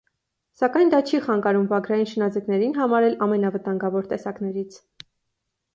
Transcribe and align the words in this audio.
Սակայն 0.61 0.87
դա 0.93 1.01
չի 1.09 1.19
խանգարում 1.25 1.67
վագրային 1.73 2.09
շնաձկներին 2.13 2.75
համարել 2.79 3.21
ամենավտանգավոր 3.27 4.13
տեսակներից։ 4.15 4.83